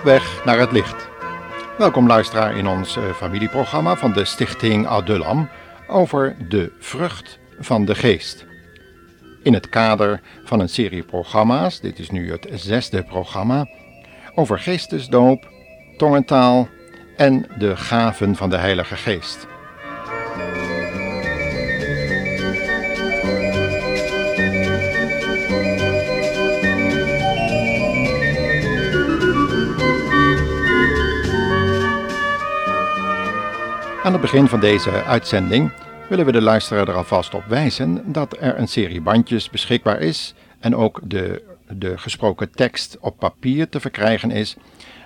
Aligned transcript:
Op 0.00 0.06
weg 0.06 0.44
naar 0.44 0.58
het 0.58 0.72
licht. 0.72 1.08
Welkom 1.78 2.06
luisteraar 2.06 2.56
in 2.56 2.66
ons 2.66 2.96
eh, 2.96 3.02
familieprogramma 3.12 3.96
van 3.96 4.12
de 4.12 4.24
Stichting 4.24 4.86
Adulam 4.86 5.48
over 5.88 6.36
de 6.48 6.72
vrucht 6.78 7.38
van 7.58 7.84
de 7.84 7.94
geest. 7.94 8.46
In 9.42 9.54
het 9.54 9.68
kader 9.68 10.20
van 10.44 10.60
een 10.60 10.68
serie 10.68 11.02
programma's, 11.02 11.80
dit 11.80 11.98
is 11.98 12.10
nu 12.10 12.30
het 12.30 12.48
zesde 12.52 13.02
programma, 13.02 13.68
over 14.34 14.58
geestesdoop, 14.58 15.48
tongentaal 15.96 16.68
en 17.16 17.46
de 17.58 17.76
gaven 17.76 18.36
van 18.36 18.50
de 18.50 18.56
Heilige 18.56 18.96
Geest. 18.96 19.46
Aan 34.02 34.12
het 34.12 34.20
begin 34.20 34.48
van 34.48 34.60
deze 34.60 34.90
uitzending 34.90 35.72
willen 36.08 36.26
we 36.26 36.32
de 36.32 36.40
luisteraar 36.40 36.88
er 36.88 36.94
alvast 36.94 37.34
op 37.34 37.44
wijzen 37.48 38.12
dat 38.12 38.36
er 38.40 38.58
een 38.58 38.68
serie 38.68 39.00
bandjes 39.00 39.50
beschikbaar 39.50 40.00
is 40.00 40.34
en 40.60 40.76
ook 40.76 41.00
de, 41.04 41.42
de 41.68 41.98
gesproken 41.98 42.50
tekst 42.50 42.98
op 43.00 43.18
papier 43.18 43.68
te 43.68 43.80
verkrijgen 43.80 44.30
is 44.30 44.56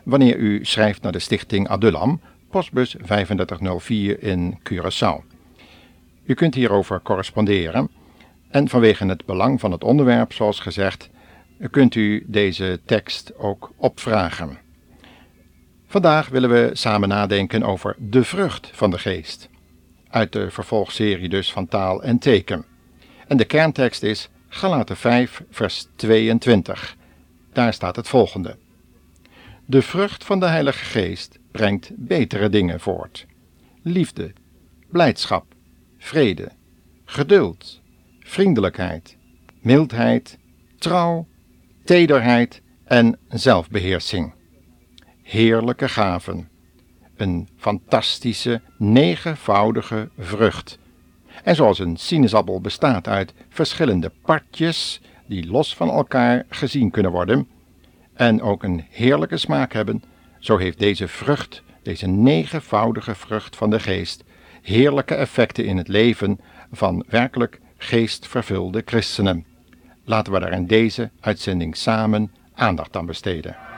wanneer 0.05 0.36
u 0.36 0.64
schrijft 0.64 1.03
naar 1.03 1.12
de 1.12 1.19
stichting 1.19 1.69
Adulam, 1.69 2.20
postbus 2.51 2.97
3504 3.03 4.23
in 4.23 4.59
Curaçao. 4.70 5.23
U 6.25 6.34
kunt 6.34 6.55
hierover 6.55 7.01
corresponderen 7.03 7.91
en 8.48 8.69
vanwege 8.69 9.06
het 9.06 9.25
belang 9.25 9.61
van 9.61 9.73
het 9.73 9.84
onderwerp, 9.84 10.33
zoals 10.33 10.61
gezegd, 10.61 11.11
kunt 11.70 11.95
u 11.95 12.25
deze 12.27 12.81
tekst 12.84 13.39
ook 13.39 13.73
opvragen. 13.77 14.64
Vandaag 15.87 16.29
willen 16.29 16.51
we 16.51 16.71
samen 16.73 17.09
nadenken 17.09 17.63
over 17.63 17.97
de 17.99 18.25
vrucht 18.25 18.71
van 18.73 18.91
de 18.91 18.99
geest. 18.99 19.49
Uit 20.09 20.33
de 20.33 20.51
vervolgserie 20.51 21.29
dus 21.29 21.53
van 21.53 21.69
taal 21.69 22.03
en 22.03 22.19
teken. 22.19 22.65
En 23.27 23.37
de 23.37 23.45
kerntekst 23.45 24.03
is 24.03 24.29
Galaten 24.49 24.97
5, 24.97 25.43
vers 25.51 25.87
22. 25.97 26.97
Daar 27.53 27.73
staat 27.73 27.97
het 27.97 28.09
volgende. 28.09 28.57
De 29.67 29.83
vrucht 29.83 30.25
van 30.25 30.41
de 30.41 30.47
Heilige 30.47 30.85
Geest 30.85 31.39
brengt 31.51 31.91
betere 31.95 32.48
dingen 32.48 32.81
voort: 32.81 33.27
liefde, 33.83 34.33
blijdschap, 34.91 35.45
vrede, 35.98 36.51
geduld, 37.05 37.81
vriendelijkheid, 38.21 39.17
mildheid, 39.61 40.39
trouw, 40.79 41.27
tederheid 41.85 42.63
en 42.85 43.19
zelfbeheersing 43.29 44.33
heerlijke 45.25 45.89
gaven. 45.89 46.48
Een 47.17 47.48
fantastische, 47.56 48.61
negenvoudige 48.77 50.08
vrucht. 50.19 50.78
En 51.44 51.55
zoals 51.55 51.78
een 51.78 51.97
sinaasappel 51.97 52.61
bestaat 52.61 53.08
uit 53.08 53.34
verschillende 53.48 54.12
partjes 54.22 55.00
die 55.27 55.47
los 55.47 55.77
van 55.77 55.91
elkaar 55.91 56.45
gezien 56.48 56.91
kunnen 56.91 57.12
worden 57.12 57.48
en 58.14 58.42
ook 58.42 58.62
een 58.62 58.84
heerlijke 58.91 59.36
smaak 59.36 59.72
hebben, 59.72 60.02
zo 60.39 60.56
heeft 60.56 60.78
deze 60.78 61.08
vrucht, 61.08 61.62
deze 61.83 62.06
negenvoudige 62.06 63.14
vrucht 63.14 63.57
van 63.57 63.70
de 63.70 63.80
geest, 63.80 64.24
heerlijke 64.63 65.14
effecten 65.14 65.64
in 65.64 65.77
het 65.77 65.89
leven 65.89 66.40
van 66.73 67.05
werkelijk 67.08 67.61
geestvervulde 67.77 68.83
christenen. 68.84 69.46
Laten 70.05 70.33
we 70.33 70.40
daar 70.40 70.52
in 70.52 70.67
deze 70.67 71.11
uitzending 71.20 71.77
samen 71.77 72.33
aandacht 72.55 72.96
aan 72.96 73.07
besteden. 73.07 73.73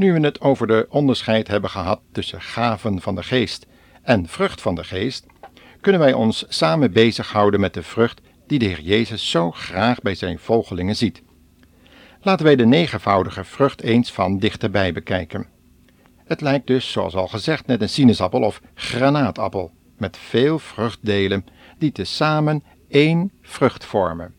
Nu 0.00 0.12
we 0.12 0.20
het 0.20 0.40
over 0.40 0.66
de 0.66 0.86
onderscheid 0.88 1.48
hebben 1.48 1.70
gehad 1.70 2.00
tussen 2.12 2.40
gaven 2.40 3.00
van 3.00 3.14
de 3.14 3.22
geest 3.22 3.66
en 4.02 4.26
vrucht 4.28 4.60
van 4.60 4.74
de 4.74 4.84
geest, 4.84 5.26
kunnen 5.80 6.00
wij 6.00 6.12
ons 6.12 6.44
samen 6.48 6.92
bezighouden 6.92 7.60
met 7.60 7.74
de 7.74 7.82
vrucht 7.82 8.20
die 8.46 8.58
de 8.58 8.64
Heer 8.64 8.80
Jezus 8.80 9.30
zo 9.30 9.50
graag 9.50 10.00
bij 10.00 10.14
zijn 10.14 10.38
volgelingen 10.38 10.96
ziet. 10.96 11.22
Laten 12.22 12.44
wij 12.44 12.56
de 12.56 12.66
negenvoudige 12.66 13.44
vrucht 13.44 13.82
eens 13.82 14.12
van 14.12 14.38
dichterbij 14.38 14.92
bekijken. 14.92 15.46
Het 16.24 16.40
lijkt 16.40 16.66
dus, 16.66 16.92
zoals 16.92 17.14
al 17.14 17.28
gezegd, 17.28 17.66
net 17.66 17.82
een 17.82 17.88
sinaasappel 17.88 18.40
of 18.40 18.60
granaatappel, 18.74 19.72
met 19.98 20.16
veel 20.16 20.58
vruchtdelen 20.58 21.44
die 21.78 21.92
tezamen 21.92 22.62
één 22.88 23.32
vrucht 23.42 23.84
vormen. 23.84 24.34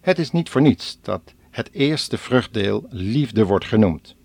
Het 0.00 0.18
is 0.18 0.30
niet 0.30 0.48
voor 0.48 0.62
niets 0.62 0.98
dat 1.02 1.34
het 1.50 1.72
eerste 1.72 2.18
vruchtdeel 2.18 2.86
liefde 2.90 3.44
wordt 3.44 3.64
genoemd. 3.64 4.16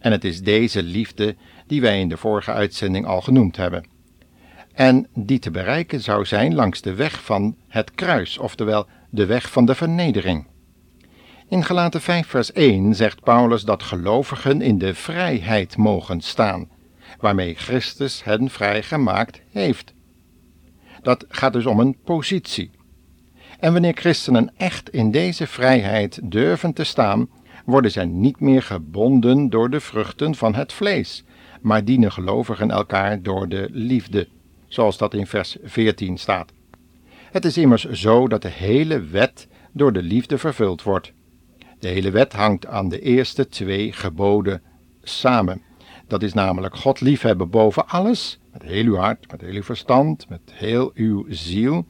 En 0.00 0.12
het 0.12 0.24
is 0.24 0.42
deze 0.42 0.82
liefde 0.82 1.36
die 1.66 1.80
wij 1.80 2.00
in 2.00 2.08
de 2.08 2.16
vorige 2.16 2.52
uitzending 2.52 3.06
al 3.06 3.20
genoemd 3.20 3.56
hebben. 3.56 3.84
En 4.72 5.06
die 5.14 5.38
te 5.38 5.50
bereiken 5.50 6.00
zou 6.00 6.24
zijn 6.24 6.54
langs 6.54 6.80
de 6.80 6.94
weg 6.94 7.24
van 7.24 7.56
het 7.68 7.94
kruis, 7.94 8.38
oftewel 8.38 8.86
de 9.10 9.26
weg 9.26 9.50
van 9.50 9.64
de 9.64 9.74
vernedering. 9.74 10.46
In 11.48 11.64
Galaten 11.64 12.00
5 12.00 12.26
vers 12.26 12.52
1 12.52 12.94
zegt 12.94 13.20
Paulus 13.22 13.62
dat 13.62 13.82
gelovigen 13.82 14.62
in 14.62 14.78
de 14.78 14.94
vrijheid 14.94 15.76
mogen 15.76 16.20
staan, 16.20 16.68
waarmee 17.18 17.54
Christus 17.54 18.24
hen 18.24 18.50
vrijgemaakt 18.50 19.40
heeft. 19.50 19.94
Dat 21.02 21.24
gaat 21.28 21.52
dus 21.52 21.66
om 21.66 21.80
een 21.80 21.96
positie. 22.04 22.70
En 23.58 23.72
wanneer 23.72 23.94
christenen 23.94 24.52
echt 24.56 24.90
in 24.90 25.10
deze 25.10 25.46
vrijheid 25.46 26.20
durven 26.22 26.72
te 26.72 26.84
staan, 26.84 27.28
worden 27.64 27.90
zij 27.90 28.04
niet 28.04 28.40
meer 28.40 28.62
gebonden 28.62 29.50
door 29.50 29.70
de 29.70 29.80
vruchten 29.80 30.34
van 30.34 30.54
het 30.54 30.72
vlees, 30.72 31.24
maar 31.60 31.84
dienen 31.84 32.12
gelovigen 32.12 32.70
elkaar 32.70 33.22
door 33.22 33.48
de 33.48 33.68
liefde, 33.72 34.28
zoals 34.68 34.98
dat 34.98 35.14
in 35.14 35.26
vers 35.26 35.56
14 35.62 36.18
staat. 36.18 36.52
Het 37.30 37.44
is 37.44 37.58
immers 37.58 37.84
zo 37.90 38.28
dat 38.28 38.42
de 38.42 38.48
hele 38.48 39.00
wet 39.00 39.48
door 39.72 39.92
de 39.92 40.02
liefde 40.02 40.38
vervuld 40.38 40.82
wordt. 40.82 41.12
De 41.78 41.88
hele 41.88 42.10
wet 42.10 42.32
hangt 42.32 42.66
aan 42.66 42.88
de 42.88 43.00
eerste 43.00 43.48
twee 43.48 43.92
geboden 43.92 44.62
samen. 45.02 45.62
Dat 46.06 46.22
is 46.22 46.32
namelijk 46.32 46.76
God 46.76 47.00
liefhebben 47.00 47.50
boven 47.50 47.88
alles, 47.88 48.38
met 48.52 48.62
heel 48.62 48.84
uw 48.84 48.96
hart, 48.96 49.30
met 49.30 49.40
heel 49.40 49.54
uw 49.54 49.62
verstand, 49.62 50.28
met 50.28 50.40
heel 50.52 50.90
uw 50.94 51.26
ziel, 51.28 51.86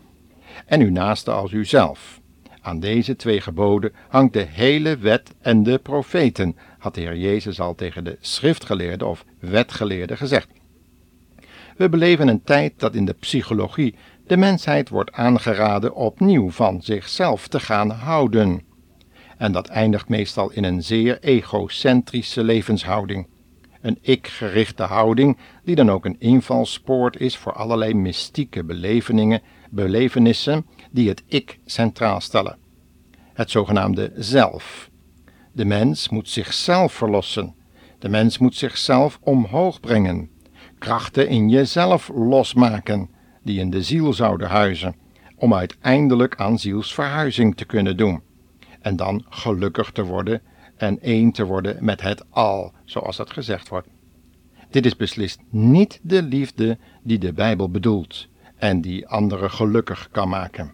en 0.66 0.80
uw 0.80 0.90
naaste 0.90 1.30
als 1.30 1.52
uzelf. 1.52 2.19
Aan 2.62 2.80
deze 2.80 3.16
twee 3.16 3.40
geboden 3.40 3.92
hangt 4.08 4.32
de 4.32 4.46
hele 4.50 4.96
wet 4.96 5.34
en 5.40 5.62
de 5.62 5.78
profeten, 5.78 6.56
had 6.78 6.94
de 6.94 7.00
Heer 7.00 7.16
Jezus 7.16 7.60
al 7.60 7.74
tegen 7.74 8.04
de 8.04 8.16
schriftgeleerden 8.20 9.08
of 9.08 9.24
wetgeleerden 9.38 10.16
gezegd. 10.16 10.48
We 11.76 11.88
beleven 11.88 12.28
een 12.28 12.42
tijd 12.42 12.72
dat 12.76 12.94
in 12.94 13.04
de 13.04 13.12
psychologie 13.12 13.94
de 14.26 14.36
mensheid 14.36 14.88
wordt 14.88 15.12
aangeraden 15.12 15.94
opnieuw 15.94 16.50
van 16.50 16.82
zichzelf 16.82 17.48
te 17.48 17.60
gaan 17.60 17.90
houden. 17.90 18.62
En 19.36 19.52
dat 19.52 19.68
eindigt 19.68 20.08
meestal 20.08 20.50
in 20.50 20.64
een 20.64 20.82
zeer 20.82 21.18
egocentrische 21.20 22.44
levenshouding. 22.44 23.26
Een 23.80 23.98
ik-gerichte 24.00 24.82
houding, 24.82 25.38
die 25.64 25.74
dan 25.74 25.90
ook 25.90 26.04
een 26.04 26.16
invalspoort 26.18 27.20
is 27.20 27.36
voor 27.36 27.52
allerlei 27.52 27.94
mystieke 27.94 28.64
beleveningen, 28.64 29.42
belevenissen 29.70 30.66
die 30.90 31.08
het 31.08 31.22
ik 31.26 31.58
centraal 31.64 32.20
stellen. 32.20 32.58
Het 33.32 33.50
zogenaamde 33.50 34.12
zelf. 34.16 34.90
De 35.52 35.64
mens 35.64 36.08
moet 36.08 36.28
zichzelf 36.28 36.92
verlossen. 36.92 37.54
De 37.98 38.08
mens 38.08 38.38
moet 38.38 38.54
zichzelf 38.54 39.18
omhoog 39.22 39.80
brengen. 39.80 40.30
Krachten 40.78 41.28
in 41.28 41.48
jezelf 41.48 42.10
losmaken, 42.14 43.10
die 43.42 43.60
in 43.60 43.70
de 43.70 43.82
ziel 43.82 44.12
zouden 44.12 44.48
huizen, 44.48 44.96
om 45.36 45.54
uiteindelijk 45.54 46.36
aan 46.36 46.58
zielsverhuizing 46.58 47.56
te 47.56 47.64
kunnen 47.64 47.96
doen. 47.96 48.22
En 48.80 48.96
dan 48.96 49.24
gelukkig 49.28 49.90
te 49.90 50.04
worden 50.04 50.42
en 50.80 51.00
één 51.00 51.32
te 51.32 51.44
worden 51.44 51.84
met 51.84 52.00
het 52.00 52.24
al, 52.30 52.72
zoals 52.84 53.16
dat 53.16 53.30
gezegd 53.30 53.68
wordt. 53.68 53.88
Dit 54.70 54.86
is 54.86 54.96
beslist 54.96 55.40
niet 55.50 56.00
de 56.02 56.22
liefde 56.22 56.78
die 57.02 57.18
de 57.18 57.32
Bijbel 57.32 57.70
bedoelt 57.70 58.28
en 58.56 58.80
die 58.80 59.08
anderen 59.08 59.50
gelukkig 59.50 60.08
kan 60.10 60.28
maken. 60.28 60.72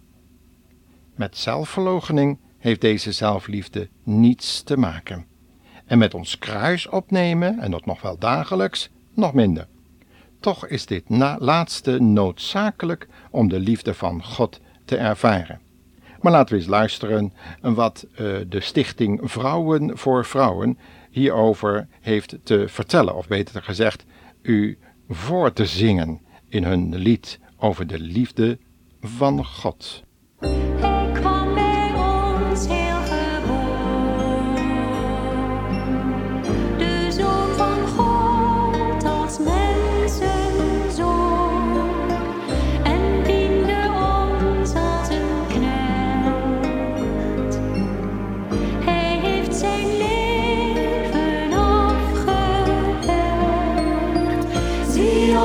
Met 1.14 1.36
zelfverloochening 1.36 2.38
heeft 2.58 2.80
deze 2.80 3.12
zelfliefde 3.12 3.88
niets 4.02 4.62
te 4.62 4.76
maken. 4.76 5.26
En 5.84 5.98
met 5.98 6.14
ons 6.14 6.38
kruis 6.38 6.88
opnemen, 6.88 7.58
en 7.58 7.70
dat 7.70 7.86
nog 7.86 8.02
wel 8.02 8.18
dagelijks, 8.18 8.90
nog 9.14 9.32
minder. 9.32 9.68
Toch 10.40 10.66
is 10.66 10.86
dit 10.86 11.04
laatste 11.38 12.00
noodzakelijk 12.00 13.08
om 13.30 13.48
de 13.48 13.58
liefde 13.58 13.94
van 13.94 14.24
God 14.24 14.60
te 14.84 14.96
ervaren. 14.96 15.60
Maar 16.26 16.34
laten 16.34 16.54
we 16.54 16.60
eens 16.60 16.70
luisteren 16.70 17.32
wat 17.60 18.06
uh, 18.10 18.18
de 18.48 18.60
stichting 18.60 19.20
Vrouwen 19.22 19.98
voor 19.98 20.24
Vrouwen 20.24 20.78
hierover 21.10 21.88
heeft 22.00 22.36
te 22.42 22.64
vertellen, 22.68 23.14
of 23.14 23.26
beter 23.28 23.62
gezegd, 23.62 24.04
u 24.42 24.78
voor 25.08 25.52
te 25.52 25.66
zingen 25.66 26.20
in 26.48 26.64
hun 26.64 26.94
lied 26.94 27.38
over 27.58 27.86
de 27.86 27.98
liefde 27.98 28.58
van 29.00 29.44
God. 29.44 30.04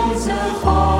Zie 0.01 0.09
onze 0.09 0.91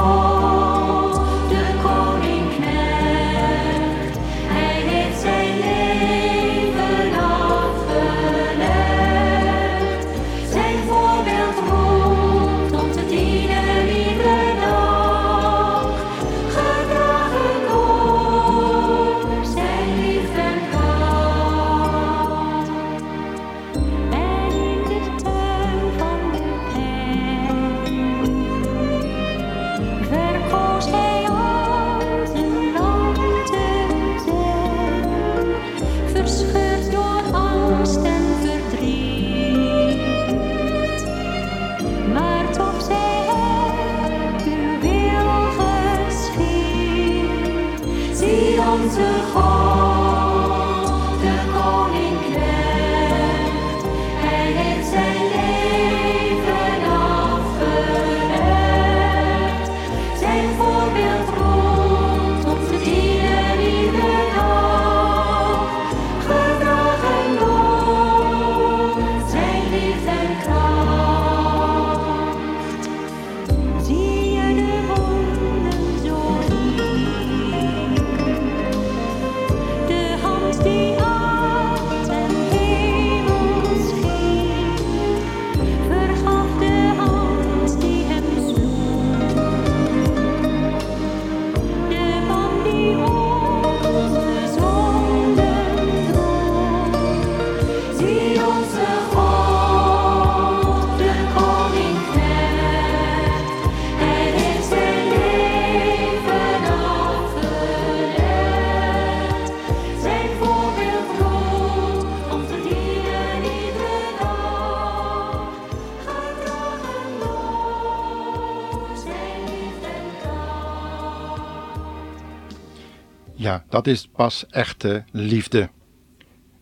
Dat 123.70 123.88
is 123.88 124.08
pas 124.08 124.46
echte 124.50 125.04
liefde. 125.12 125.70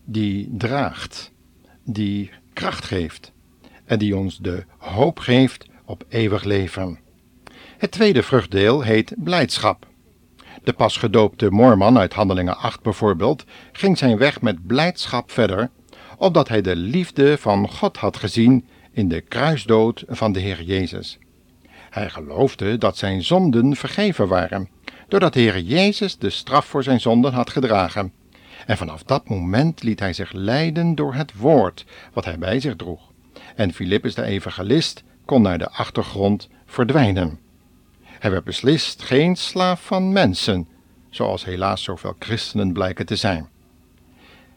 Die 0.06 0.50
draagt, 0.52 1.32
die 1.84 2.32
kracht 2.54 2.86
geeft 2.86 3.32
en 3.86 4.00
die 4.00 4.18
ons 4.18 4.38
de 4.38 4.64
hoop 4.78 5.20
geeft 5.20 5.66
op 5.86 6.06
eeuwig 6.10 6.44
leven. 6.44 7.00
Het 7.78 7.92
tweede 7.92 8.24
vruchtdeel 8.24 8.82
heet 8.82 9.14
blijdschap. 9.18 9.88
De 10.64 10.74
pas 10.74 10.98
gedoopte 10.98 11.50
Moorman 11.50 11.98
uit 11.98 12.14
Handelingen 12.14 12.58
8 12.58 12.82
bijvoorbeeld 12.82 13.46
ging 13.72 13.98
zijn 13.98 14.18
weg 14.18 14.42
met 14.42 14.68
blijdschap 14.68 15.32
verder, 15.32 15.70
omdat 16.18 16.48
hij 16.48 16.62
de 16.62 16.76
liefde 16.76 17.38
van 17.38 17.70
God 17.70 17.98
had 17.98 18.18
gezien 18.18 18.68
in 18.92 19.08
de 19.08 19.22
kruisdood 19.22 20.04
van 20.08 20.32
de 20.32 20.40
Heer 20.40 20.64
Jezus. 20.64 21.18
Hij 21.90 22.10
geloofde 22.10 22.78
dat 22.78 22.98
zijn 22.98 23.24
zonden 23.24 23.76
vergeven 23.76 24.28
waren, 24.28 24.70
doordat 25.10 25.34
de 25.34 25.40
Heer 25.40 25.60
Jezus 25.60 26.18
de 26.18 26.30
straf 26.30 26.66
voor 26.66 26.84
zijn 26.84 27.00
zonden 27.00 27.34
had 27.34 27.50
gedragen. 27.50 28.14
En 28.66 28.78
vanaf 28.78 29.04
dat 29.04 29.30
moment 29.30 29.84
liet 29.84 30.00
hij 30.00 30.14
zich 30.14 30.32
leiden 30.32 30.96
door 30.96 31.14
het 31.14 31.38
woord 31.38 31.86
wat 32.14 32.26
hij 32.26 32.38
bij 32.38 32.60
zich 32.60 32.76
droeg. 32.76 33.02
En 33.56 33.74
Filippus 33.74 34.16
de 34.16 34.24
evangelist 34.24 35.04
kon 35.26 35.42
naar 35.42 35.58
de 35.58 35.70
achtergrond 35.70 36.48
verdwijnen. 36.66 37.40
Hij 38.04 38.32
werd 38.32 38.44
beslist 38.44 39.02
geen 39.02 39.36
slaaf 39.36 39.86
van 39.86 40.12
mensen, 40.12 40.68
zoals 41.10 41.46
helaas 41.46 41.84
zoveel 41.84 42.16
christenen 42.20 42.74
blijken 42.74 43.06
te 43.06 43.16
zijn. 43.16 43.50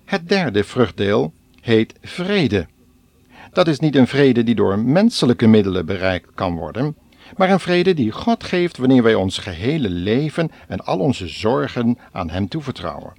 Het 0.04 0.28
derde 0.28 0.64
vruchtdeel 0.64 1.32
heet 1.61 1.94
vrede. 2.00 2.66
Dat 3.52 3.68
is 3.68 3.78
niet 3.78 3.97
een 3.97 4.06
vrede 4.06 4.44
die 4.44 4.54
door 4.54 4.78
menselijke 4.78 5.47
middelen 5.47 5.87
bereikt 5.87 6.28
kan 6.35 6.56
worden, 6.56 6.97
maar 7.37 7.50
een 7.50 7.61
vrede 7.61 7.95
die 7.95 8.11
God 8.11 8.45
geeft 8.45 8.76
wanneer 8.76 9.02
wij 9.02 9.14
ons 9.14 9.38
gehele 9.38 9.91
leven 9.91 10.50
en 10.69 10.85
al 10.85 10.99
onze 10.99 11.29
zorgen 11.29 11.99
aan 12.12 12.31
Hem 12.31 12.49
toevertrouwen. 12.49 13.12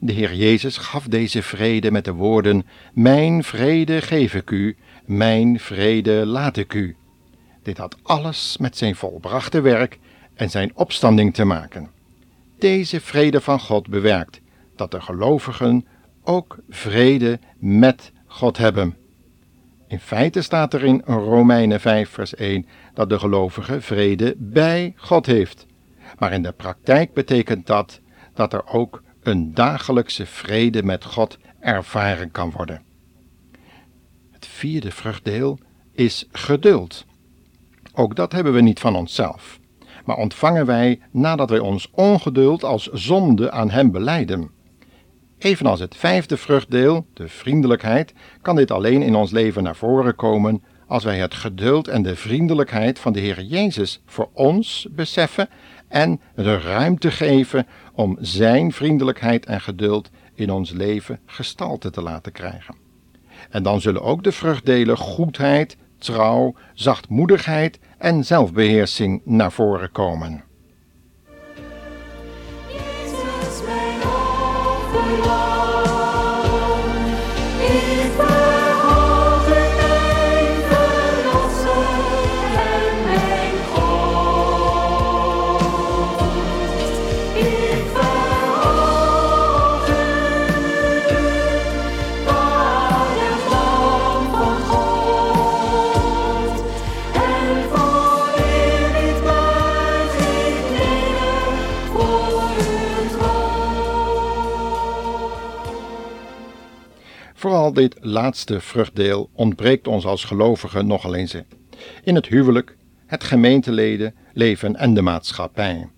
De 0.00 0.12
Heer 0.12 0.34
Jezus 0.34 0.76
gaf 0.76 1.04
deze 1.04 1.42
vrede 1.42 1.90
met 1.90 2.04
de 2.04 2.12
woorden: 2.12 2.66
Mijn 2.92 3.44
vrede 3.44 4.00
geef 4.00 4.34
ik 4.34 4.50
u, 4.50 4.76
mijn 5.04 5.60
vrede 5.60 6.26
laat 6.26 6.56
ik 6.56 6.74
u. 6.74 6.96
Dit 7.62 7.78
had 7.78 7.96
alles 8.02 8.56
met 8.56 8.76
zijn 8.76 8.94
volbrachte 8.96 9.60
werk 9.60 9.98
en 10.34 10.50
zijn 10.50 10.72
opstanding 10.74 11.34
te 11.34 11.44
maken. 11.44 11.90
Deze 12.58 13.00
vrede 13.00 13.40
van 13.40 13.60
God 13.60 13.88
bewerkt 13.88 14.40
dat 14.76 14.90
de 14.90 15.00
gelovigen 15.00 15.86
ook 16.24 16.58
vrede 16.68 17.38
met 17.58 18.12
God 18.26 18.58
hebben. 18.58 18.96
In 19.92 20.00
feite 20.00 20.42
staat 20.42 20.74
er 20.74 20.84
in 20.84 21.02
Romeinen 21.06 21.80
5, 21.80 22.10
vers 22.10 22.34
1 22.34 22.66
dat 22.94 23.08
de 23.08 23.18
gelovige 23.18 23.80
vrede 23.80 24.34
bij 24.38 24.94
God 24.96 25.26
heeft. 25.26 25.66
Maar 26.18 26.32
in 26.32 26.42
de 26.42 26.52
praktijk 26.52 27.12
betekent 27.12 27.66
dat 27.66 28.00
dat 28.34 28.52
er 28.52 28.66
ook 28.66 29.02
een 29.22 29.54
dagelijkse 29.54 30.26
vrede 30.26 30.82
met 30.82 31.04
God 31.04 31.38
ervaren 31.60 32.30
kan 32.30 32.50
worden. 32.50 32.82
Het 34.30 34.46
vierde 34.46 34.90
vruchtdeel 34.90 35.58
is 35.92 36.28
geduld. 36.30 37.04
Ook 37.94 38.16
dat 38.16 38.32
hebben 38.32 38.52
we 38.52 38.60
niet 38.60 38.80
van 38.80 38.96
onszelf, 38.96 39.58
maar 40.04 40.16
ontvangen 40.16 40.66
wij 40.66 41.00
nadat 41.10 41.50
wij 41.50 41.58
ons 41.58 41.90
ongeduld 41.90 42.64
als 42.64 42.86
zonde 42.86 43.50
aan 43.50 43.70
Hem 43.70 43.90
beleiden. 43.90 44.50
Evenals 45.42 45.80
het 45.80 45.96
vijfde 45.96 46.36
vruchtdeel, 46.36 47.06
de 47.14 47.28
vriendelijkheid, 47.28 48.14
kan 48.42 48.56
dit 48.56 48.70
alleen 48.70 49.02
in 49.02 49.14
ons 49.14 49.30
leven 49.30 49.62
naar 49.62 49.76
voren 49.76 50.14
komen 50.14 50.62
als 50.86 51.04
wij 51.04 51.18
het 51.18 51.34
geduld 51.34 51.88
en 51.88 52.02
de 52.02 52.16
vriendelijkheid 52.16 52.98
van 52.98 53.12
de 53.12 53.20
Heer 53.20 53.42
Jezus 53.42 54.02
voor 54.06 54.28
ons 54.32 54.88
beseffen 54.90 55.48
en 55.88 56.20
de 56.34 56.58
ruimte 56.58 57.10
geven 57.10 57.66
om 57.92 58.16
Zijn 58.20 58.72
vriendelijkheid 58.72 59.46
en 59.46 59.60
geduld 59.60 60.10
in 60.34 60.50
ons 60.50 60.70
leven 60.70 61.20
gestalte 61.26 61.90
te 61.90 62.02
laten 62.02 62.32
krijgen. 62.32 62.74
En 63.50 63.62
dan 63.62 63.80
zullen 63.80 64.02
ook 64.02 64.24
de 64.24 64.32
vruchtdelen 64.32 64.96
goedheid, 64.96 65.76
trouw, 65.98 66.54
zachtmoedigheid 66.74 67.78
en 67.98 68.24
zelfbeheersing 68.24 69.20
naar 69.24 69.52
voren 69.52 69.92
komen. 69.92 70.51
love. 75.18 75.61
Vooral 107.62 107.82
dit 107.82 107.96
laatste 108.00 108.60
vruchtdeel 108.60 109.30
ontbreekt 109.32 109.86
ons 109.86 110.04
als 110.04 110.24
gelovigen 110.24 110.86
nogal 110.86 111.14
eens 111.14 111.36
in 112.04 112.14
het 112.14 112.26
huwelijk, 112.26 112.76
het 113.06 113.24
gemeenteleden, 113.24 114.14
leven 114.32 114.76
en 114.76 114.94
de 114.94 115.02
maatschappij. 115.02 115.90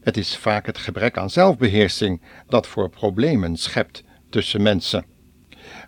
Het 0.00 0.16
is 0.16 0.36
vaak 0.36 0.66
het 0.66 0.78
gebrek 0.78 1.18
aan 1.18 1.30
zelfbeheersing 1.30 2.22
dat 2.48 2.66
voor 2.66 2.90
problemen 2.90 3.56
schept 3.56 4.04
tussen 4.30 4.62
mensen. 4.62 5.04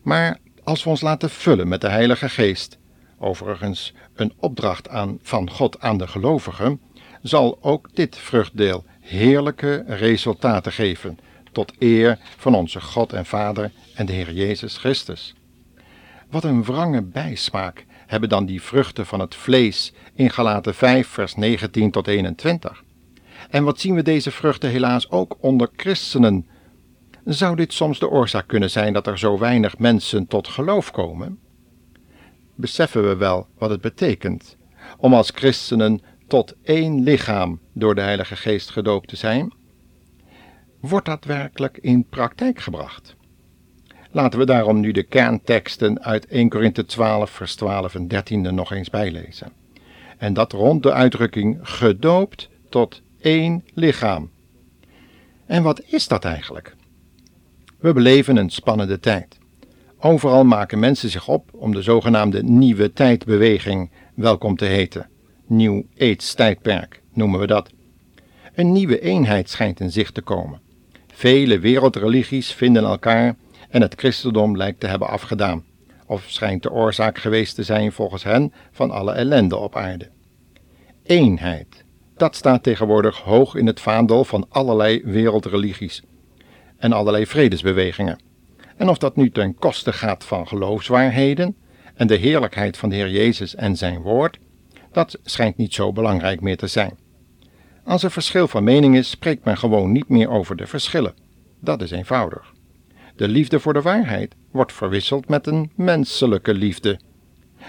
Maar 0.03 0.39
als 0.65 0.85
we 0.85 0.91
ons 0.91 1.01
laten 1.01 1.31
vullen 1.31 1.69
met 1.69 1.81
de 1.81 1.89
Heilige 1.89 2.29
Geest, 2.29 2.79
overigens 3.19 3.95
een 4.15 4.33
opdracht 4.37 4.89
aan, 4.89 5.19
van 5.23 5.51
God 5.51 5.81
aan 5.81 5.99
de 5.99 6.07
gelovigen, 6.07 6.81
zal 7.23 7.59
ook 7.61 7.89
dit 7.95 8.17
vruchtdeel 8.17 8.85
heerlijke 9.01 9.85
resultaten 9.87 10.73
geven, 10.73 11.19
tot 11.53 11.73
eer 11.79 12.19
van 12.37 12.55
onze 12.55 12.81
God 12.81 13.13
en 13.13 13.27
Vader 13.27 13.71
en 13.95 14.07
de 14.07 14.13
Heer 14.13 14.33
Jezus 14.33 14.77
Christus. 14.77 15.35
Wat 16.31 16.45
een 16.45 16.65
wrange 16.65 17.03
bijsmaak 17.03 17.87
hebben 18.07 18.29
dan 18.29 18.47
die 18.47 18.63
vruchten 18.63 19.07
van 19.07 19.21
het 19.21 19.35
vlees 19.35 19.93
in 20.15 20.31
Galaten 20.31 20.75
5 20.75 21.09
vers 21.09 21.35
19 21.35 21.91
tot 21.91 22.07
21. 22.07 22.85
En 23.51 23.65
wat 23.65 23.81
zien 23.81 23.95
we 23.95 24.03
deze 24.03 24.31
vruchten 24.31 24.71
helaas 24.71 25.11
ook 25.11 25.37
onder 25.41 25.69
christenen? 25.77 26.47
Zou 27.25 27.57
dit 27.57 27.73
soms 27.73 27.99
de 27.99 28.09
oorzaak 28.09 28.47
kunnen 28.47 28.71
zijn 28.71 28.93
dat 28.93 29.07
er 29.07 29.19
zo 29.19 29.39
weinig 29.39 29.79
mensen 29.79 30.27
tot 30.27 30.49
geloof 30.49 30.91
komen? 30.91 31.39
Beseffen 32.55 33.09
we 33.09 33.17
wel 33.17 33.47
wat 33.59 33.71
het 33.71 33.81
betekent 33.81 34.57
om 34.99 35.15
als 35.15 35.31
christenen 35.35 36.01
tot 36.27 36.55
één 36.63 37.03
lichaam 37.03 37.61
door 37.73 37.95
de 37.95 38.01
Heilige 38.01 38.37
Geest 38.37 38.71
gedoopt 38.71 39.09
te 39.09 39.17
zijn? 39.17 39.53
Wordt 40.81 41.07
dat 41.07 41.25
werkelijk 41.25 41.79
in 41.81 42.05
praktijk 42.05 42.59
gebracht? 42.59 43.17
Laten 44.11 44.39
we 44.39 44.47
daarom 44.47 44.81
nu 44.81 44.93
de 44.93 45.03
kernteksten 45.03 46.03
uit 46.03 46.27
1 46.27 46.49
Korinthe 46.49 46.85
12, 46.85 47.31
vers 47.31 47.55
12 47.55 47.95
en 47.95 48.09
13 48.09 48.45
er 48.45 48.53
nog 48.53 48.73
eens 48.73 48.91
bijlezen. 48.91 49.53
En 50.19 50.33
dat 50.33 50.53
rond 50.53 50.83
de 50.83 50.93
uitdrukking 50.93 51.59
gedoopt 51.63 52.49
tot 52.69 53.03
één 53.21 53.65
lichaam. 53.75 54.31
En 55.47 55.63
wat 55.63 55.83
is 55.87 56.09
dat 56.09 56.25
eigenlijk? 56.25 56.77
We 57.79 57.93
beleven 57.93 58.37
een 58.37 58.51
spannende 58.51 59.01
tijd. 59.01 59.39
Overal 59.99 60.45
maken 60.45 60.79
mensen 60.79 61.09
zich 61.09 61.29
op 61.29 61.51
om 61.53 61.73
de 61.73 61.83
zogenaamde 61.83 62.43
nieuwe 62.43 62.93
tijdbeweging 62.93 63.91
welkom 64.15 64.57
te 64.57 64.65
heten. 64.65 65.09
Nieuw 65.47 65.85
AIDS 65.99 66.37
noemen 67.13 67.41
we 67.41 67.47
dat. 67.47 67.71
Een 68.55 68.73
nieuwe 68.73 69.01
eenheid 69.01 69.51
schijnt 69.51 69.81
in 69.81 69.91
zicht 69.91 70.15
te 70.15 70.23
komen. 70.23 70.67
Vele 71.19 71.59
wereldreligies 71.59 72.53
vinden 72.53 72.85
elkaar 72.85 73.37
en 73.69 73.81
het 73.81 73.95
christendom 73.97 74.57
lijkt 74.57 74.81
te 74.81 74.87
hebben 74.87 75.09
afgedaan, 75.09 75.65
of 76.07 76.25
schijnt 76.27 76.63
de 76.63 76.71
oorzaak 76.71 77.19
geweest 77.19 77.55
te 77.55 77.63
zijn 77.63 77.93
volgens 77.93 78.23
hen 78.25 78.53
van 78.71 78.91
alle 78.91 79.13
ellende 79.13 79.57
op 79.57 79.77
aarde. 79.77 80.09
Eenheid, 81.03 81.85
dat 82.17 82.37
staat 82.37 82.63
tegenwoordig 82.63 83.19
hoog 83.19 83.55
in 83.55 83.67
het 83.67 83.81
vaandel 83.81 84.25
van 84.25 84.47
allerlei 84.49 85.03
wereldreligies 85.05 86.03
en 86.77 86.93
allerlei 86.93 87.27
vredesbewegingen. 87.27 88.21
En 88.77 88.89
of 88.89 88.99
dat 88.99 89.17
nu 89.17 89.31
ten 89.31 89.55
koste 89.55 89.93
gaat 89.93 90.25
van 90.25 90.49
geloofswaarheden 90.49 91.57
en 91.95 92.07
de 92.07 92.17
heerlijkheid 92.17 92.77
van 92.77 92.89
de 92.89 92.95
Heer 92.95 93.11
Jezus 93.11 93.55
en 93.55 93.77
zijn 93.77 94.01
woord, 94.01 94.39
dat 94.93 95.19
schijnt 95.25 95.57
niet 95.57 95.75
zo 95.75 95.93
belangrijk 95.93 96.41
meer 96.41 96.57
te 96.57 96.67
zijn. 96.67 96.99
Als 97.89 98.03
er 98.03 98.11
verschil 98.11 98.49
van 98.49 98.65
mening 98.65 98.97
is, 98.97 99.11
spreekt 99.11 99.45
men 99.45 99.59
gewoon 99.59 99.93
niet 99.93 100.09
meer 100.09 100.31
over 100.31 100.57
de 100.57 100.67
verschillen. 100.67 101.15
Dat 101.61 101.83
is 101.83 101.91
eenvoudig. 101.91 102.53
De 103.17 103.29
liefde 103.29 103.61
voor 103.61 103.73
de 103.73 103.83
waarheid 103.83 104.35
wordt 104.51 104.73
verwisseld 104.73 105.29
met 105.29 105.47
een 105.47 105.71
menselijke 105.75 106.55
liefde, 106.55 107.01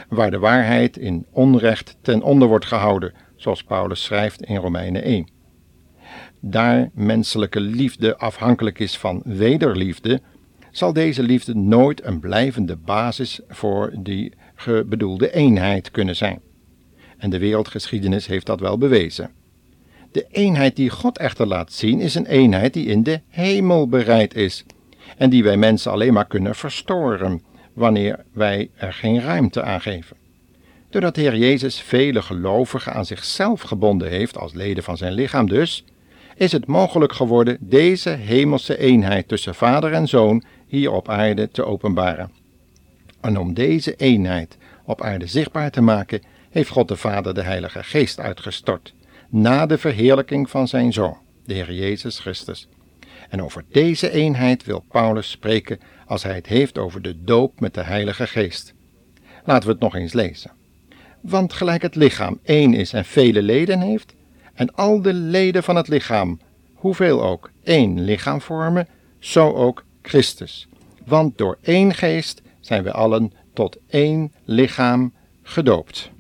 waar 0.10 0.32
de 0.32 0.40
waarheid 0.40 0.98
in 0.98 1.26
onrecht 1.32 1.98
ten 2.02 2.22
onder 2.22 2.48
wordt 2.48 2.66
gehouden, 2.66 3.14
zoals 3.36 3.64
Paulus 3.64 4.04
schrijft 4.04 4.42
in 4.42 4.56
Romeinen 4.56 5.04
1. 5.04 5.30
Daar 6.40 6.90
menselijke 6.94 7.60
liefde 7.60 8.18
afhankelijk 8.18 8.80
is 8.80 8.98
van 8.98 9.22
wederliefde, 9.26 10.22
zal 10.72 10.94
deze 10.94 11.24
liefde 11.24 11.56
nooit 11.56 12.06
een 12.06 12.20
blijvende 12.20 12.76
basis 12.76 13.40
voor 13.48 13.94
die 14.00 14.34
bedoelde 14.86 15.34
eenheid 15.34 15.92
kunnen 15.92 16.16
zijn. 16.16 16.42
En 17.18 17.30
de 17.30 17.40
wereldgeschiedenis 17.40 18.28
heeft 18.28 18.46
dat 18.46 18.60
wel 18.60 18.78
bewezen. 18.78 19.39
De 20.12 20.26
eenheid 20.32 20.76
die 20.76 20.90
God 20.90 21.18
echter 21.18 21.48
laat 21.48 21.72
zien 21.72 22.00
is 22.00 22.16
een 22.16 22.26
eenheid 22.26 22.74
die 22.74 22.86
in 22.86 23.04
de 23.04 23.22
hemel 23.28 23.88
bereid 23.88 24.36
is 24.36 24.66
en 25.18 25.30
die 25.30 25.44
wij 25.44 25.58
mensen 25.58 25.92
alleen 25.92 26.14
maar 26.14 26.28
kunnen 26.28 26.56
verstoren 26.56 27.42
wanneer 27.74 28.26
wij 28.34 28.70
er 28.76 28.94
geen 28.94 29.22
ruimte 29.22 29.62
aan 29.62 29.82
geven. 29.82 30.18
Doordat 30.90 31.16
de 31.16 31.22
Heer 31.22 31.38
Jezus 31.38 31.80
vele 31.82 32.22
gelovigen 32.22 32.94
aan 32.94 33.06
zichzelf 33.06 33.62
gebonden 33.62 34.10
heeft 34.10 34.38
als 34.38 34.54
leden 34.54 34.84
van 34.84 34.98
zijn 34.98 35.14
lichaam 35.14 35.48
dus, 35.48 35.86
is 36.36 36.52
het 36.52 36.66
mogelijk 36.66 37.14
geworden 37.14 37.58
deze 37.60 38.10
hemelse 38.10 38.78
eenheid 38.78 39.28
tussen 39.28 39.56
vader 39.56 39.94
en 39.94 40.08
zoon 40.08 40.44
hier 40.68 40.92
op 40.92 41.10
aarde 41.10 41.50
te 41.52 41.66
openbaren. 41.66 42.32
En 43.22 43.40
om 43.40 43.54
deze 43.54 43.96
eenheid 43.96 44.58
op 44.86 45.02
aarde 45.02 45.28
zichtbaar 45.28 45.72
te 45.72 45.82
maken, 45.82 46.22
heeft 46.50 46.70
God 46.70 46.88
de 46.88 46.96
Vader 46.96 47.34
de 47.34 47.42
Heilige 47.42 47.84
Geest 47.84 48.20
uitgestort, 48.20 48.94
na 49.30 49.66
de 49.66 49.78
verheerlijking 49.78 50.50
van 50.50 50.68
zijn 50.68 50.94
Zoon, 50.94 51.18
de 51.46 51.54
Heer 51.54 51.74
Jezus 51.74 52.20
Christus. 52.20 52.68
En 53.30 53.44
over 53.44 53.66
deze 53.72 54.12
eenheid 54.12 54.64
wil 54.64 54.86
Paulus 54.88 55.30
spreken 55.30 55.80
als 56.06 56.24
hij 56.24 56.36
het 56.36 56.48
heeft 56.48 56.78
over 56.78 57.02
de 57.02 57.24
doop 57.24 57.60
met 57.60 57.74
de 57.74 57.84
Heilige 57.84 58.28
Geest. 58.28 58.74
Laten 59.46 59.68
we 59.68 59.74
het 59.74 59.82
nog 59.82 59.96
eens 59.96 60.14
lezen. 60.14 60.52
Want 61.22 61.54
gelijk 61.54 61.82
het 61.82 61.96
lichaam 61.96 62.40
één 62.44 62.74
is 62.74 62.94
en 62.94 63.06
vele 63.06 63.42
leden 63.42 63.80
heeft, 63.80 64.14
en 64.54 64.76
al 64.76 65.02
de 65.02 65.14
leden 65.14 65.64
van 65.64 65.76
het 65.76 65.88
lichaam, 65.88 66.40
hoeveel 66.74 67.24
ook, 67.24 67.52
één 67.64 68.04
lichaam 68.04 68.42
vormen, 68.42 68.88
zo 69.20 69.54
ook 69.54 69.86
Christus. 70.02 70.68
Want 71.06 71.38
door 71.38 71.58
één 71.62 71.94
geest 71.94 72.42
zijn 72.60 72.84
we 72.84 72.92
allen 72.92 73.32
tot 73.54 73.78
één 73.88 74.34
lichaam 74.44 75.14
gedoopt. 75.42 76.12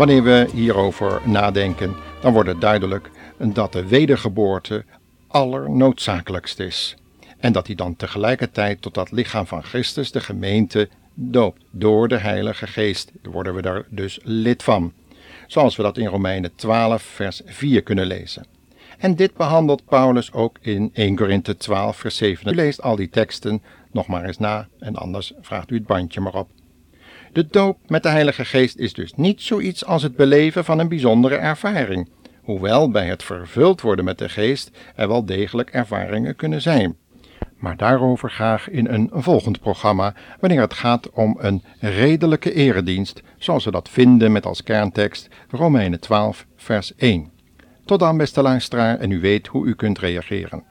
Wanneer 0.00 0.22
we 0.22 0.48
hierover 0.52 1.20
nadenken, 1.24 1.96
dan 2.20 2.32
wordt 2.32 2.48
het 2.48 2.60
duidelijk 2.60 3.10
dat 3.36 3.72
de 3.72 3.86
wedergeboorte 3.86 4.84
allernoodzakelijkst 5.26 6.60
is. 6.60 6.96
En 7.38 7.52
dat 7.52 7.66
hij 7.66 7.76
dan 7.76 7.96
tegelijkertijd 7.96 8.82
tot 8.82 8.94
dat 8.94 9.10
lichaam 9.10 9.46
van 9.46 9.62
Christus, 9.62 10.12
de 10.12 10.20
gemeente, 10.20 10.88
doopt. 11.14 11.62
Door 11.70 12.08
de 12.08 12.16
Heilige 12.16 12.66
Geest 12.66 13.12
worden 13.22 13.54
we 13.54 13.62
daar 13.62 13.84
dus 13.88 14.20
lid 14.22 14.62
van. 14.62 14.92
Zoals 15.46 15.76
we 15.76 15.82
dat 15.82 15.98
in 15.98 16.06
Romeinen 16.06 16.54
12, 16.54 17.02
vers 17.02 17.42
4 17.44 17.82
kunnen 17.82 18.06
lezen. 18.06 18.46
En 18.98 19.16
dit 19.16 19.34
behandelt 19.34 19.84
Paulus 19.84 20.32
ook 20.32 20.58
in 20.60 20.90
1 20.92 21.16
Korinthe 21.16 21.56
12, 21.56 21.96
vers 21.96 22.16
7. 22.16 22.52
U 22.52 22.54
leest 22.54 22.82
al 22.82 22.96
die 22.96 23.08
teksten 23.08 23.62
nog 23.92 24.06
maar 24.06 24.24
eens 24.24 24.38
na 24.38 24.68
en 24.78 24.96
anders 24.96 25.32
vraagt 25.40 25.70
u 25.70 25.74
het 25.74 25.86
bandje 25.86 26.20
maar 26.20 26.34
op. 26.34 26.48
De 27.32 27.46
doop 27.50 27.78
met 27.86 28.02
de 28.02 28.08
Heilige 28.08 28.44
Geest 28.44 28.78
is 28.78 28.92
dus 28.92 29.14
niet 29.14 29.42
zoiets 29.42 29.84
als 29.84 30.02
het 30.02 30.16
beleven 30.16 30.64
van 30.64 30.78
een 30.78 30.88
bijzondere 30.88 31.34
ervaring, 31.34 32.08
hoewel 32.42 32.90
bij 32.90 33.06
het 33.06 33.22
vervuld 33.22 33.80
worden 33.80 34.04
met 34.04 34.18
de 34.18 34.28
Geest 34.28 34.70
er 34.94 35.08
wel 35.08 35.24
degelijk 35.24 35.70
ervaringen 35.70 36.36
kunnen 36.36 36.62
zijn. 36.62 36.96
Maar 37.56 37.76
daarover 37.76 38.30
graag 38.30 38.70
in 38.70 38.86
een 38.86 39.10
volgend 39.12 39.60
programma, 39.60 40.14
wanneer 40.40 40.60
het 40.60 40.74
gaat 40.74 41.10
om 41.10 41.36
een 41.40 41.62
redelijke 41.80 42.52
eredienst, 42.52 43.22
zoals 43.38 43.64
we 43.64 43.70
dat 43.70 43.88
vinden 43.88 44.32
met 44.32 44.46
als 44.46 44.62
kerntekst 44.62 45.28
Romeinen 45.50 46.00
12, 46.00 46.46
vers 46.56 46.94
1. 46.96 47.30
Tot 47.84 47.98
dan, 47.98 48.16
beste 48.16 48.42
luisteraar, 48.42 48.98
en 48.98 49.10
u 49.10 49.20
weet 49.20 49.46
hoe 49.46 49.66
u 49.66 49.74
kunt 49.74 49.98
reageren. 49.98 50.64